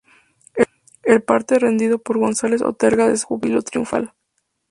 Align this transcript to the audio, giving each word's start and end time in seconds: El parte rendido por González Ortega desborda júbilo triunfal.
El 1.03 1.21
parte 1.21 1.59
rendido 1.59 1.99
por 1.99 2.17
González 2.17 2.63
Ortega 2.63 3.07
desborda 3.07 3.19
júbilo 3.43 3.61
triunfal. 3.61 4.13